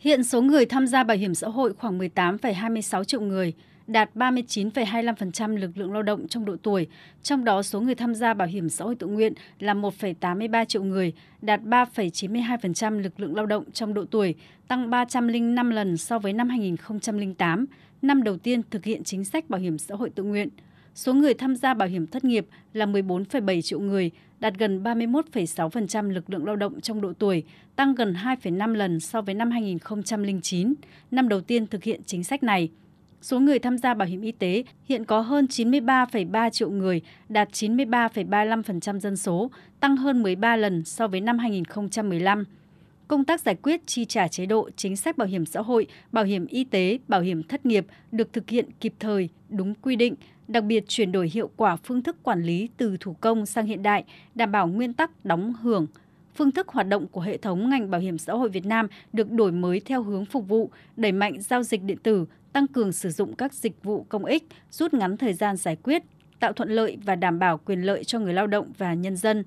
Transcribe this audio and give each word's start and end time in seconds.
Hiện 0.00 0.24
số 0.24 0.42
người 0.42 0.66
tham 0.66 0.86
gia 0.86 1.04
bảo 1.04 1.16
hiểm 1.16 1.34
xã 1.34 1.48
hội 1.48 1.72
khoảng 1.72 1.98
18,26 1.98 3.04
triệu 3.04 3.20
người, 3.20 3.52
đạt 3.86 4.10
39,25% 4.14 5.56
lực 5.56 5.70
lượng 5.78 5.92
lao 5.92 6.02
động 6.02 6.28
trong 6.28 6.44
độ 6.44 6.56
tuổi, 6.62 6.86
trong 7.22 7.44
đó 7.44 7.62
số 7.62 7.80
người 7.80 7.94
tham 7.94 8.14
gia 8.14 8.34
bảo 8.34 8.48
hiểm 8.48 8.68
xã 8.68 8.84
hội 8.84 8.94
tự 8.94 9.06
nguyện 9.06 9.32
là 9.58 9.74
1,83 9.74 10.64
triệu 10.64 10.82
người, 10.82 11.12
đạt 11.42 11.60
3,92% 11.62 12.98
lực 13.00 13.20
lượng 13.20 13.34
lao 13.34 13.46
động 13.46 13.64
trong 13.72 13.94
độ 13.94 14.04
tuổi, 14.10 14.34
tăng 14.68 14.90
305 14.90 15.70
lần 15.70 15.96
so 15.96 16.18
với 16.18 16.32
năm 16.32 16.48
2008, 16.48 17.66
năm 18.02 18.22
đầu 18.22 18.36
tiên 18.36 18.62
thực 18.70 18.84
hiện 18.84 19.04
chính 19.04 19.24
sách 19.24 19.50
bảo 19.50 19.60
hiểm 19.60 19.78
xã 19.78 19.94
hội 19.94 20.10
tự 20.10 20.22
nguyện. 20.22 20.48
Số 20.94 21.14
người 21.14 21.34
tham 21.34 21.56
gia 21.56 21.74
bảo 21.74 21.88
hiểm 21.88 22.06
thất 22.06 22.24
nghiệp 22.24 22.46
là 22.72 22.86
14,7 22.86 23.60
triệu 23.62 23.80
người, 23.80 24.10
đạt 24.40 24.54
gần 24.58 24.82
31,6% 24.82 26.10
lực 26.10 26.30
lượng 26.30 26.44
lao 26.44 26.56
động 26.56 26.80
trong 26.80 27.00
độ 27.00 27.12
tuổi, 27.18 27.44
tăng 27.76 27.94
gần 27.94 28.12
2,5 28.12 28.74
lần 28.74 29.00
so 29.00 29.22
với 29.22 29.34
năm 29.34 29.50
2009, 29.50 30.74
năm 31.10 31.28
đầu 31.28 31.40
tiên 31.40 31.66
thực 31.66 31.84
hiện 31.84 32.00
chính 32.06 32.24
sách 32.24 32.42
này. 32.42 32.70
Số 33.22 33.40
người 33.40 33.58
tham 33.58 33.78
gia 33.78 33.94
bảo 33.94 34.08
hiểm 34.08 34.20
y 34.20 34.32
tế 34.32 34.64
hiện 34.84 35.04
có 35.04 35.20
hơn 35.20 35.46
93,3 35.50 36.50
triệu 36.50 36.70
người, 36.70 37.00
đạt 37.28 37.48
93,35% 37.52 38.98
dân 38.98 39.16
số, 39.16 39.50
tăng 39.80 39.96
hơn 39.96 40.22
13 40.22 40.56
lần 40.56 40.84
so 40.84 41.08
với 41.08 41.20
năm 41.20 41.38
2015. 41.38 42.44
Công 43.10 43.24
tác 43.24 43.40
giải 43.40 43.54
quyết 43.54 43.86
chi 43.86 44.04
trả 44.04 44.28
chế 44.28 44.46
độ 44.46 44.70
chính 44.76 44.96
sách 44.96 45.18
bảo 45.18 45.28
hiểm 45.28 45.46
xã 45.46 45.60
hội, 45.60 45.86
bảo 46.12 46.24
hiểm 46.24 46.46
y 46.46 46.64
tế, 46.64 46.98
bảo 47.08 47.20
hiểm 47.20 47.42
thất 47.42 47.66
nghiệp 47.66 47.86
được 48.12 48.32
thực 48.32 48.50
hiện 48.50 48.66
kịp 48.80 48.94
thời, 48.98 49.28
đúng 49.48 49.74
quy 49.74 49.96
định, 49.96 50.14
đặc 50.48 50.64
biệt 50.64 50.84
chuyển 50.88 51.12
đổi 51.12 51.28
hiệu 51.28 51.50
quả 51.56 51.76
phương 51.76 52.02
thức 52.02 52.16
quản 52.22 52.42
lý 52.42 52.68
từ 52.76 52.96
thủ 53.00 53.16
công 53.20 53.46
sang 53.46 53.66
hiện 53.66 53.82
đại, 53.82 54.04
đảm 54.34 54.52
bảo 54.52 54.66
nguyên 54.66 54.92
tắc 54.92 55.24
đóng 55.24 55.54
hưởng. 55.54 55.86
Phương 56.34 56.50
thức 56.50 56.68
hoạt 56.68 56.88
động 56.88 57.06
của 57.06 57.20
hệ 57.20 57.36
thống 57.36 57.70
ngành 57.70 57.90
bảo 57.90 58.00
hiểm 58.00 58.18
xã 58.18 58.32
hội 58.32 58.48
Việt 58.48 58.66
Nam 58.66 58.86
được 59.12 59.30
đổi 59.30 59.52
mới 59.52 59.80
theo 59.80 60.02
hướng 60.02 60.24
phục 60.24 60.48
vụ, 60.48 60.70
đẩy 60.96 61.12
mạnh 61.12 61.40
giao 61.40 61.62
dịch 61.62 61.82
điện 61.82 61.98
tử, 62.02 62.26
tăng 62.52 62.66
cường 62.66 62.92
sử 62.92 63.10
dụng 63.10 63.34
các 63.36 63.54
dịch 63.54 63.84
vụ 63.84 64.06
công 64.08 64.24
ích, 64.24 64.44
rút 64.70 64.94
ngắn 64.94 65.16
thời 65.16 65.32
gian 65.32 65.56
giải 65.56 65.76
quyết, 65.76 66.02
tạo 66.40 66.52
thuận 66.52 66.70
lợi 66.70 66.98
và 67.04 67.14
đảm 67.14 67.38
bảo 67.38 67.58
quyền 67.58 67.82
lợi 67.82 68.04
cho 68.04 68.18
người 68.18 68.34
lao 68.34 68.46
động 68.46 68.72
và 68.78 68.94
nhân 68.94 69.16
dân. 69.16 69.44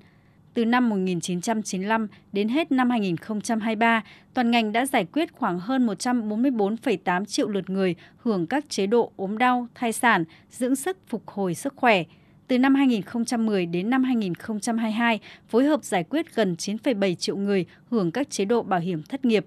Từ 0.54 0.64
năm 0.64 0.88
1995 0.88 2.08
đến 2.32 2.48
hết 2.48 2.72
năm 2.72 2.90
2023, 2.90 4.02
toàn 4.34 4.50
ngành 4.50 4.72
đã 4.72 4.86
giải 4.86 5.06
quyết 5.12 5.32
khoảng 5.32 5.58
hơn 5.58 5.86
144,8 5.86 7.24
triệu 7.24 7.48
lượt 7.48 7.70
người 7.70 7.94
hưởng 8.16 8.46
các 8.46 8.64
chế 8.68 8.86
độ 8.86 9.12
ốm 9.16 9.38
đau, 9.38 9.66
thai 9.74 9.92
sản, 9.92 10.24
dưỡng 10.50 10.76
sức 10.76 10.98
phục 11.06 11.28
hồi 11.28 11.54
sức 11.54 11.72
khỏe. 11.76 12.02
Từ 12.46 12.58
năm 12.58 12.74
2010 12.74 13.66
đến 13.66 13.90
năm 13.90 14.04
2022, 14.04 15.20
phối 15.48 15.64
hợp 15.64 15.84
giải 15.84 16.04
quyết 16.04 16.34
gần 16.34 16.54
9,7 16.58 17.14
triệu 17.14 17.36
người 17.36 17.66
hưởng 17.90 18.10
các 18.10 18.30
chế 18.30 18.44
độ 18.44 18.62
bảo 18.62 18.80
hiểm 18.80 19.02
thất 19.02 19.24
nghiệp. 19.24 19.46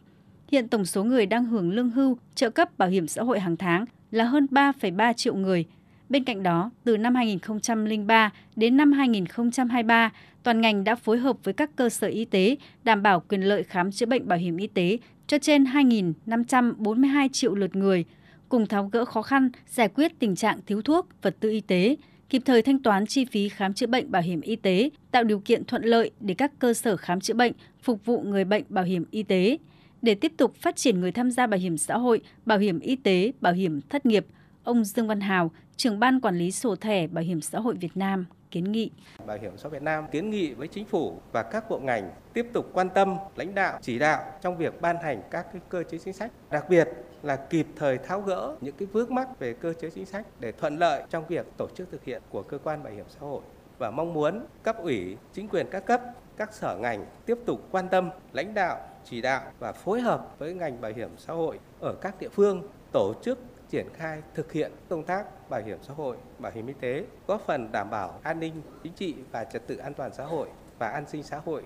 Hiện 0.51 0.67
tổng 0.67 0.85
số 0.85 1.03
người 1.03 1.25
đang 1.25 1.45
hưởng 1.45 1.71
lương 1.71 1.89
hưu, 1.89 2.17
trợ 2.35 2.49
cấp 2.49 2.77
bảo 2.77 2.89
hiểm 2.89 3.07
xã 3.07 3.23
hội 3.23 3.39
hàng 3.39 3.57
tháng 3.57 3.85
là 4.11 4.23
hơn 4.23 4.47
3,3 4.51 5.13
triệu 5.13 5.35
người. 5.35 5.65
Bên 6.09 6.23
cạnh 6.23 6.43
đó, 6.43 6.71
từ 6.83 6.97
năm 6.97 7.15
2003 7.15 8.31
đến 8.55 8.77
năm 8.77 8.91
2023, 8.91 10.11
toàn 10.43 10.61
ngành 10.61 10.83
đã 10.83 10.95
phối 10.95 11.17
hợp 11.17 11.37
với 11.43 11.53
các 11.53 11.75
cơ 11.75 11.89
sở 11.89 12.07
y 12.07 12.25
tế 12.25 12.55
đảm 12.83 13.03
bảo 13.03 13.19
quyền 13.19 13.41
lợi 13.41 13.63
khám 13.63 13.91
chữa 13.91 14.05
bệnh 14.05 14.27
bảo 14.27 14.39
hiểm 14.39 14.57
y 14.57 14.67
tế 14.67 14.97
cho 15.27 15.37
trên 15.37 15.63
2.542 15.63 17.29
triệu 17.29 17.55
lượt 17.55 17.75
người, 17.75 18.05
cùng 18.49 18.67
tháo 18.67 18.89
gỡ 18.91 19.05
khó 19.05 19.21
khăn, 19.21 19.49
giải 19.67 19.89
quyết 19.89 20.11
tình 20.19 20.35
trạng 20.35 20.59
thiếu 20.65 20.81
thuốc, 20.81 21.07
vật 21.21 21.35
tư 21.39 21.49
y 21.49 21.61
tế, 21.61 21.95
kịp 22.29 22.41
thời 22.45 22.61
thanh 22.61 22.79
toán 22.79 23.05
chi 23.05 23.25
phí 23.25 23.49
khám 23.49 23.73
chữa 23.73 23.87
bệnh 23.87 24.11
bảo 24.11 24.21
hiểm 24.21 24.41
y 24.41 24.55
tế, 24.55 24.89
tạo 25.11 25.23
điều 25.23 25.39
kiện 25.39 25.65
thuận 25.65 25.83
lợi 25.83 26.11
để 26.19 26.33
các 26.33 26.51
cơ 26.59 26.73
sở 26.73 26.97
khám 26.97 27.19
chữa 27.19 27.33
bệnh 27.33 27.53
phục 27.81 28.05
vụ 28.05 28.21
người 28.21 28.45
bệnh 28.45 28.63
bảo 28.69 28.85
hiểm 28.85 29.05
y 29.11 29.23
tế. 29.23 29.57
Để 30.01 30.15
tiếp 30.15 30.31
tục 30.37 30.55
phát 30.55 30.75
triển 30.75 31.01
người 31.01 31.11
tham 31.11 31.31
gia 31.31 31.47
bảo 31.47 31.59
hiểm 31.59 31.77
xã 31.77 31.97
hội, 31.97 32.21
bảo 32.45 32.57
hiểm 32.57 32.79
y 32.79 32.95
tế, 32.95 33.31
bảo 33.41 33.53
hiểm 33.53 33.81
thất 33.81 34.05
nghiệp, 34.05 34.25
ông 34.67 34.83
Dương 34.83 35.07
Văn 35.07 35.19
Hào, 35.19 35.51
trưởng 35.75 35.99
ban 35.99 36.21
quản 36.21 36.37
lý 36.37 36.51
sổ 36.51 36.75
thẻ 36.75 37.07
bảo 37.07 37.23
hiểm 37.23 37.41
xã 37.41 37.59
hội 37.59 37.75
Việt 37.75 37.97
Nam 37.97 38.25
kiến 38.51 38.71
nghị. 38.71 38.91
Bảo 39.25 39.37
hiểm 39.41 39.57
xã 39.57 39.63
hội 39.63 39.71
Việt 39.71 39.81
Nam 39.81 40.07
kiến 40.11 40.29
nghị 40.29 40.53
với 40.53 40.67
chính 40.67 40.85
phủ 40.85 41.19
và 41.31 41.43
các 41.43 41.69
bộ 41.69 41.79
ngành 41.79 42.11
tiếp 42.33 42.45
tục 42.53 42.69
quan 42.73 42.89
tâm, 42.89 43.17
lãnh 43.35 43.55
đạo, 43.55 43.79
chỉ 43.81 43.99
đạo 43.99 44.23
trong 44.41 44.57
việc 44.57 44.81
ban 44.81 44.97
hành 44.97 45.21
các 45.31 45.47
cái 45.53 45.61
cơ 45.69 45.83
chế 45.83 45.97
chính 45.97 46.13
sách, 46.13 46.31
đặc 46.51 46.69
biệt 46.69 46.87
là 47.23 47.35
kịp 47.35 47.67
thời 47.75 47.97
tháo 47.97 48.21
gỡ 48.21 48.55
những 48.61 48.75
cái 48.77 48.85
vướng 48.85 49.15
mắc 49.15 49.39
về 49.39 49.53
cơ 49.53 49.73
chế 49.73 49.89
chính 49.89 50.05
sách 50.05 50.25
để 50.39 50.51
thuận 50.51 50.77
lợi 50.77 51.03
trong 51.09 51.27
việc 51.27 51.45
tổ 51.57 51.67
chức 51.75 51.91
thực 51.91 52.03
hiện 52.03 52.21
của 52.29 52.41
cơ 52.41 52.57
quan 52.57 52.83
bảo 52.83 52.93
hiểm 52.93 53.05
xã 53.09 53.19
hội 53.19 53.41
và 53.77 53.91
mong 53.91 54.13
muốn 54.13 54.45
cấp 54.63 54.77
ủy, 54.81 55.17
chính 55.33 55.47
quyền 55.47 55.67
các 55.71 55.85
cấp, 55.85 56.01
các 56.37 56.53
sở 56.53 56.77
ngành 56.81 57.05
tiếp 57.25 57.37
tục 57.45 57.67
quan 57.71 57.89
tâm, 57.89 58.09
lãnh 58.33 58.53
đạo, 58.53 58.79
chỉ 59.05 59.21
đạo 59.21 59.41
và 59.59 59.71
phối 59.71 60.01
hợp 60.01 60.35
với 60.39 60.53
ngành 60.53 60.81
bảo 60.81 60.91
hiểm 60.95 61.09
xã 61.17 61.33
hội 61.33 61.59
ở 61.79 61.93
các 62.01 62.19
địa 62.19 62.29
phương 62.29 62.67
tổ 62.91 63.13
chức 63.23 63.39
triển 63.69 63.85
khai 63.93 64.21
thực 64.35 64.53
hiện 64.53 64.71
công 64.89 65.03
tác 65.03 65.49
bảo 65.49 65.61
hiểm 65.65 65.77
xã 65.81 65.93
hội, 65.93 66.17
bảo 66.39 66.51
hiểm 66.55 66.67
y 66.67 66.73
tế, 66.79 67.05
góp 67.27 67.43
phần 67.47 67.71
đảm 67.71 67.89
bảo 67.89 68.19
an 68.23 68.39
ninh 68.39 68.53
chính 68.83 68.93
trị 68.93 69.15
và 69.31 69.43
trật 69.43 69.67
tự 69.67 69.77
an 69.77 69.93
toàn 69.93 70.11
xã 70.17 70.23
hội 70.23 70.47
và 70.79 70.89
an 70.89 71.03
sinh 71.07 71.23
xã 71.23 71.37
hội. 71.45 71.63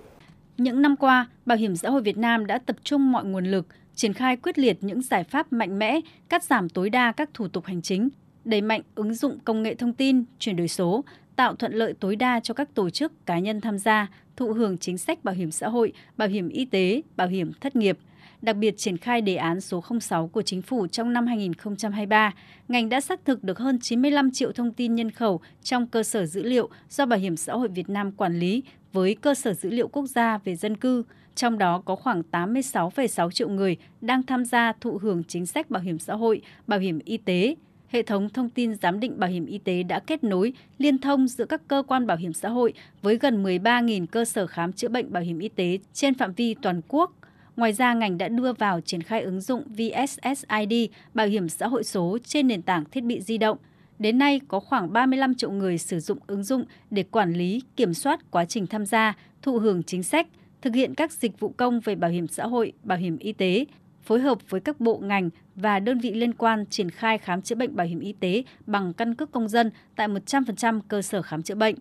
Những 0.56 0.82
năm 0.82 0.96
qua, 0.96 1.28
Bảo 1.46 1.58
hiểm 1.58 1.76
xã 1.76 1.90
hội 1.90 2.02
Việt 2.02 2.18
Nam 2.18 2.46
đã 2.46 2.58
tập 2.58 2.76
trung 2.84 3.12
mọi 3.12 3.24
nguồn 3.24 3.44
lực, 3.44 3.66
triển 3.94 4.12
khai 4.12 4.36
quyết 4.36 4.58
liệt 4.58 4.78
những 4.80 5.02
giải 5.02 5.24
pháp 5.24 5.52
mạnh 5.52 5.78
mẽ, 5.78 6.00
cắt 6.28 6.44
giảm 6.44 6.68
tối 6.68 6.90
đa 6.90 7.12
các 7.12 7.30
thủ 7.34 7.48
tục 7.48 7.64
hành 7.64 7.82
chính, 7.82 8.08
đẩy 8.44 8.60
mạnh 8.60 8.80
ứng 8.94 9.14
dụng 9.14 9.38
công 9.44 9.62
nghệ 9.62 9.74
thông 9.74 9.92
tin, 9.92 10.24
chuyển 10.38 10.56
đổi 10.56 10.68
số, 10.68 11.04
tạo 11.36 11.54
thuận 11.54 11.72
lợi 11.72 11.94
tối 12.00 12.16
đa 12.16 12.40
cho 12.40 12.54
các 12.54 12.74
tổ 12.74 12.90
chức 12.90 13.26
cá 13.26 13.38
nhân 13.38 13.60
tham 13.60 13.78
gia 13.78 14.08
thụ 14.36 14.52
hưởng 14.52 14.78
chính 14.78 14.98
sách 14.98 15.24
bảo 15.24 15.34
hiểm 15.34 15.50
xã 15.50 15.68
hội, 15.68 15.92
bảo 16.16 16.28
hiểm 16.28 16.48
y 16.48 16.64
tế, 16.64 17.02
bảo 17.16 17.28
hiểm 17.28 17.52
thất 17.60 17.76
nghiệp– 17.76 17.98
đặc 18.42 18.56
biệt 18.56 18.78
triển 18.78 18.96
khai 18.96 19.20
đề 19.20 19.36
án 19.36 19.60
số 19.60 19.84
06 20.00 20.28
của 20.28 20.42
chính 20.42 20.62
phủ 20.62 20.86
trong 20.86 21.12
năm 21.12 21.26
2023, 21.26 22.34
ngành 22.68 22.88
đã 22.88 23.00
xác 23.00 23.24
thực 23.24 23.44
được 23.44 23.58
hơn 23.58 23.78
95 23.82 24.30
triệu 24.30 24.52
thông 24.52 24.72
tin 24.72 24.94
nhân 24.94 25.10
khẩu 25.10 25.40
trong 25.62 25.86
cơ 25.86 26.02
sở 26.02 26.26
dữ 26.26 26.42
liệu 26.42 26.68
do 26.90 27.06
Bảo 27.06 27.18
hiểm 27.18 27.36
xã 27.36 27.52
hội 27.52 27.68
Việt 27.68 27.88
Nam 27.88 28.12
quản 28.12 28.38
lý 28.38 28.62
với 28.92 29.14
cơ 29.14 29.34
sở 29.34 29.54
dữ 29.54 29.70
liệu 29.70 29.88
quốc 29.88 30.06
gia 30.06 30.38
về 30.38 30.56
dân 30.56 30.76
cư, 30.76 31.02
trong 31.34 31.58
đó 31.58 31.82
có 31.84 31.96
khoảng 31.96 32.22
86,6 32.32 33.30
triệu 33.30 33.48
người 33.48 33.76
đang 34.00 34.22
tham 34.22 34.44
gia 34.44 34.72
thụ 34.80 34.98
hưởng 35.02 35.24
chính 35.24 35.46
sách 35.46 35.70
bảo 35.70 35.82
hiểm 35.82 35.98
xã 35.98 36.14
hội, 36.14 36.42
bảo 36.66 36.80
hiểm 36.80 36.98
y 37.04 37.16
tế. 37.16 37.54
Hệ 37.92 38.02
thống 38.02 38.28
thông 38.28 38.48
tin 38.48 38.74
giám 38.74 39.00
định 39.00 39.18
bảo 39.18 39.30
hiểm 39.30 39.46
y 39.46 39.58
tế 39.58 39.82
đã 39.82 39.98
kết 39.98 40.24
nối, 40.24 40.52
liên 40.78 40.98
thông 40.98 41.28
giữa 41.28 41.44
các 41.44 41.62
cơ 41.68 41.82
quan 41.86 42.06
bảo 42.06 42.16
hiểm 42.16 42.32
xã 42.32 42.48
hội 42.48 42.72
với 43.02 43.18
gần 43.18 43.44
13.000 43.44 44.06
cơ 44.06 44.24
sở 44.24 44.46
khám 44.46 44.72
chữa 44.72 44.88
bệnh 44.88 45.12
bảo 45.12 45.22
hiểm 45.22 45.38
y 45.38 45.48
tế 45.48 45.78
trên 45.92 46.14
phạm 46.14 46.32
vi 46.32 46.54
toàn 46.54 46.80
quốc 46.88 47.12
Ngoài 47.56 47.72
ra, 47.72 47.94
ngành 47.94 48.18
đã 48.18 48.28
đưa 48.28 48.52
vào 48.52 48.80
triển 48.80 49.02
khai 49.02 49.22
ứng 49.22 49.40
dụng 49.40 49.62
VSSID 49.64 50.90
bảo 51.14 51.26
hiểm 51.26 51.48
xã 51.48 51.66
hội 51.66 51.84
số 51.84 52.18
trên 52.24 52.48
nền 52.48 52.62
tảng 52.62 52.84
thiết 52.84 53.04
bị 53.04 53.20
di 53.20 53.38
động. 53.38 53.58
Đến 53.98 54.18
nay, 54.18 54.40
có 54.48 54.60
khoảng 54.60 54.92
35 54.92 55.34
triệu 55.34 55.50
người 55.50 55.78
sử 55.78 56.00
dụng 56.00 56.18
ứng 56.26 56.44
dụng 56.44 56.64
để 56.90 57.02
quản 57.02 57.32
lý, 57.32 57.62
kiểm 57.76 57.94
soát 57.94 58.30
quá 58.30 58.44
trình 58.44 58.66
tham 58.66 58.86
gia, 58.86 59.16
thụ 59.42 59.58
hưởng 59.58 59.82
chính 59.82 60.02
sách, 60.02 60.26
thực 60.62 60.74
hiện 60.74 60.94
các 60.94 61.12
dịch 61.12 61.40
vụ 61.40 61.48
công 61.56 61.80
về 61.80 61.94
bảo 61.94 62.10
hiểm 62.10 62.28
xã 62.28 62.46
hội, 62.46 62.72
bảo 62.82 62.98
hiểm 62.98 63.18
y 63.18 63.32
tế, 63.32 63.64
phối 64.02 64.20
hợp 64.20 64.38
với 64.50 64.60
các 64.60 64.80
bộ 64.80 64.98
ngành 64.98 65.30
và 65.54 65.78
đơn 65.78 65.98
vị 65.98 66.12
liên 66.12 66.34
quan 66.34 66.66
triển 66.66 66.90
khai 66.90 67.18
khám 67.18 67.42
chữa 67.42 67.54
bệnh 67.54 67.76
bảo 67.76 67.86
hiểm 67.86 68.00
y 68.00 68.12
tế 68.12 68.42
bằng 68.66 68.92
căn 68.92 69.14
cước 69.14 69.32
công 69.32 69.48
dân 69.48 69.70
tại 69.96 70.08
100% 70.08 70.80
cơ 70.88 71.02
sở 71.02 71.22
khám 71.22 71.42
chữa 71.42 71.54
bệnh. 71.54 71.74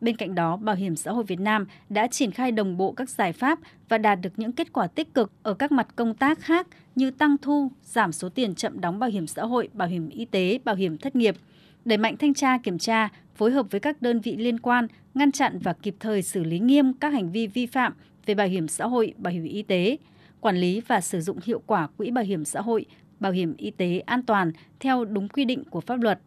Bên 0.00 0.16
cạnh 0.16 0.34
đó, 0.34 0.56
Bảo 0.56 0.76
hiểm 0.76 0.96
xã 0.96 1.12
hội 1.12 1.24
Việt 1.24 1.40
Nam 1.40 1.66
đã 1.88 2.06
triển 2.06 2.30
khai 2.30 2.52
đồng 2.52 2.76
bộ 2.76 2.92
các 2.92 3.10
giải 3.10 3.32
pháp 3.32 3.58
và 3.88 3.98
đạt 3.98 4.18
được 4.20 4.30
những 4.36 4.52
kết 4.52 4.72
quả 4.72 4.86
tích 4.86 5.14
cực 5.14 5.32
ở 5.42 5.54
các 5.54 5.72
mặt 5.72 5.86
công 5.96 6.14
tác 6.14 6.40
khác 6.40 6.66
như 6.94 7.10
tăng 7.10 7.36
thu, 7.38 7.70
giảm 7.82 8.12
số 8.12 8.28
tiền 8.28 8.54
chậm 8.54 8.80
đóng 8.80 8.98
bảo 8.98 9.10
hiểm 9.10 9.26
xã 9.26 9.42
hội, 9.44 9.68
bảo 9.72 9.88
hiểm 9.88 10.08
y 10.08 10.24
tế, 10.24 10.58
bảo 10.64 10.74
hiểm 10.74 10.98
thất 10.98 11.16
nghiệp, 11.16 11.36
đẩy 11.84 11.98
mạnh 11.98 12.16
thanh 12.16 12.34
tra 12.34 12.58
kiểm 12.58 12.78
tra, 12.78 13.08
phối 13.34 13.50
hợp 13.50 13.66
với 13.70 13.80
các 13.80 14.02
đơn 14.02 14.20
vị 14.20 14.36
liên 14.36 14.60
quan, 14.60 14.86
ngăn 15.14 15.32
chặn 15.32 15.58
và 15.58 15.72
kịp 15.72 15.94
thời 16.00 16.22
xử 16.22 16.44
lý 16.44 16.58
nghiêm 16.58 16.92
các 16.92 17.12
hành 17.12 17.32
vi 17.32 17.46
vi 17.46 17.66
phạm 17.66 17.92
về 18.26 18.34
bảo 18.34 18.46
hiểm 18.46 18.68
xã 18.68 18.86
hội, 18.86 19.14
bảo 19.16 19.32
hiểm 19.32 19.44
y 19.44 19.62
tế, 19.62 19.96
quản 20.40 20.56
lý 20.56 20.80
và 20.80 21.00
sử 21.00 21.20
dụng 21.20 21.38
hiệu 21.44 21.62
quả 21.66 21.86
quỹ 21.86 22.10
bảo 22.10 22.24
hiểm 22.24 22.44
xã 22.44 22.60
hội, 22.60 22.86
bảo 23.20 23.32
hiểm 23.32 23.54
y 23.56 23.70
tế 23.70 23.98
an 23.98 24.22
toàn 24.22 24.52
theo 24.80 25.04
đúng 25.04 25.28
quy 25.28 25.44
định 25.44 25.64
của 25.64 25.80
pháp 25.80 26.00
luật. 26.00 26.20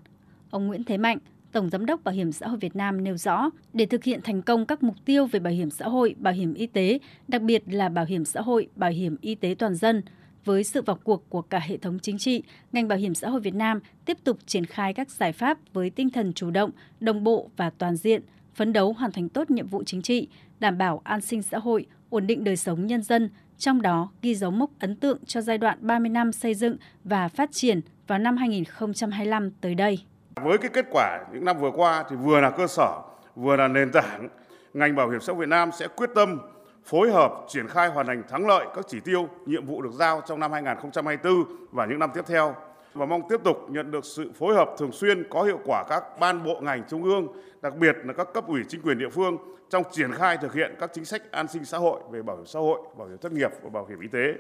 Ông 0.50 0.68
Nguyễn 0.68 0.84
Thế 0.84 0.98
Mạnh, 0.98 1.18
Tổng 1.52 1.70
Giám 1.70 1.86
đốc 1.86 2.04
Bảo 2.04 2.16
hiểm 2.16 2.32
xã 2.32 2.48
hội 2.48 2.58
Việt 2.58 2.76
Nam 2.76 3.04
nêu 3.04 3.18
rõ, 3.18 3.50
để 3.74 3.86
thực 3.86 4.04
hiện 4.04 4.20
thành 4.24 4.42
công 4.42 4.66
các 4.66 4.84
mục 4.84 4.96
tiêu 5.06 5.26
về 5.26 5.40
bảo 5.40 5.54
hiểm 5.54 5.70
xã 5.70 5.86
hội, 5.88 6.16
bảo 6.20 6.34
hiểm 6.34 6.54
y 6.54 6.68
tế, 6.68 7.00
đặc 7.28 7.42
biệt 7.42 7.64
là 7.68 7.90
bảo 7.90 8.06
hiểm 8.06 8.26
xã 8.26 8.42
hội, 8.42 8.68
bảo 8.76 8.92
hiểm 8.92 9.18
y 9.22 9.36
tế 9.36 9.56
toàn 9.60 9.76
dân, 9.76 10.02
với 10.46 10.64
sự 10.64 10.82
vào 10.82 11.00
cuộc 11.04 11.30
của 11.30 11.42
cả 11.42 11.60
hệ 11.60 11.78
thống 11.78 12.00
chính 12.00 12.18
trị, 12.18 12.44
ngành 12.72 12.88
bảo 12.88 12.98
hiểm 12.98 13.16
xã 13.16 13.30
hội 13.30 13.42
Việt 13.42 13.56
Nam 13.56 13.80
tiếp 14.06 14.18
tục 14.24 14.38
triển 14.46 14.66
khai 14.66 14.94
các 14.94 15.12
giải 15.12 15.32
pháp 15.32 15.58
với 15.74 15.90
tinh 15.90 16.10
thần 16.10 16.34
chủ 16.34 16.52
động, 16.52 16.72
đồng 17.00 17.24
bộ 17.24 17.50
và 17.58 17.70
toàn 17.70 17.96
diện, 17.96 18.22
phấn 18.56 18.74
đấu 18.74 18.94
hoàn 18.94 19.12
thành 19.12 19.30
tốt 19.30 19.52
nhiệm 19.52 19.68
vụ 19.68 19.84
chính 19.84 20.02
trị, 20.02 20.28
đảm 20.60 20.78
bảo 20.78 21.02
an 21.04 21.22
sinh 21.22 21.42
xã 21.42 21.58
hội, 21.58 21.86
ổn 22.10 22.28
định 22.28 22.44
đời 22.44 22.58
sống 22.58 22.88
nhân 22.88 23.04
dân, 23.04 23.30
trong 23.60 23.82
đó 23.82 24.10
ghi 24.22 24.36
dấu 24.36 24.52
mốc 24.52 24.70
ấn 24.80 24.96
tượng 24.96 25.18
cho 25.26 25.42
giai 25.42 25.58
đoạn 25.58 25.78
30 25.82 26.10
năm 26.10 26.32
xây 26.32 26.56
dựng 26.56 26.78
và 27.04 27.28
phát 27.28 27.50
triển 27.52 27.82
vào 28.08 28.20
năm 28.20 28.38
2025 28.38 29.52
tới 29.52 29.76
đây. 29.76 30.00
Với 30.36 30.58
cái 30.58 30.70
kết 30.74 30.86
quả 30.92 31.20
những 31.34 31.46
năm 31.46 31.60
vừa 31.60 31.72
qua 31.72 32.04
thì 32.10 32.16
vừa 32.16 32.42
là 32.42 32.50
cơ 32.50 32.68
sở, 32.68 33.02
vừa 33.36 33.56
là 33.56 33.68
nền 33.68 33.92
tảng, 33.92 34.30
ngành 34.74 34.96
bảo 34.96 35.10
hiểm 35.10 35.22
xã 35.22 35.34
hội 35.34 35.40
Việt 35.40 35.50
Nam 35.50 35.70
sẽ 35.80 35.88
quyết 35.88 36.10
tâm 36.16 36.40
phối 36.86 37.12
hợp 37.12 37.34
triển 37.48 37.68
khai 37.68 37.90
hoàn 37.90 38.08
thành 38.08 38.24
thắng 38.30 38.48
lợi 38.48 38.66
các 38.76 38.86
chỉ 38.88 39.00
tiêu, 39.00 39.30
nhiệm 39.46 39.66
vụ 39.66 39.82
được 39.82 39.94
giao 39.94 40.22
trong 40.28 40.40
năm 40.40 40.52
2024 40.52 41.44
và 41.72 41.86
những 41.86 42.00
năm 42.00 42.10
tiếp 42.14 42.24
theo 42.28 42.56
và 42.94 43.06
mong 43.06 43.22
tiếp 43.30 43.44
tục 43.44 43.58
nhận 43.70 43.92
được 43.92 44.06
sự 44.06 44.32
phối 44.36 44.56
hợp 44.56 44.70
thường 44.78 44.92
xuyên 44.92 45.24
có 45.30 45.44
hiệu 45.44 45.60
quả 45.66 45.84
các 45.90 46.04
ban 46.20 46.44
bộ 46.44 46.60
ngành 46.62 46.84
trung 46.90 47.04
ương, 47.04 47.28
đặc 47.62 47.76
biệt 47.76 47.96
là 48.04 48.14
các 48.14 48.28
cấp 48.34 48.48
ủy 48.48 48.62
chính 48.68 48.82
quyền 48.82 48.98
địa 48.98 49.10
phương 49.10 49.38
trong 49.70 49.84
triển 49.92 50.12
khai 50.12 50.38
thực 50.38 50.54
hiện 50.54 50.76
các 50.80 50.90
chính 50.94 51.06
sách 51.06 51.32
an 51.32 51.48
sinh 51.48 51.66
xã 51.66 51.78
hội 51.78 52.02
về 52.12 52.22
bảo 52.22 52.36
hiểm 52.36 52.46
xã 52.46 52.60
hội, 52.60 52.80
bảo 52.98 53.08
hiểm 53.08 53.18
thất 53.18 53.32
nghiệp 53.32 53.52
và 53.64 53.70
bảo 53.70 53.86
hiểm 53.86 54.00
y 54.00 54.08
tế. 54.08 54.34